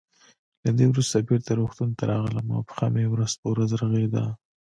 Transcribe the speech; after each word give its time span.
له 0.63 0.71
دې 0.77 0.85
وروسته 0.89 1.25
بېرته 1.29 1.51
روغتون 1.59 1.89
ته 1.97 2.03
راغلم 2.11 2.47
او 2.55 2.61
پښه 2.69 2.87
مې 2.93 3.05
ورځ 3.13 3.31
په 3.41 3.47
ورځ 3.53 3.69
رغېده. 3.81 4.25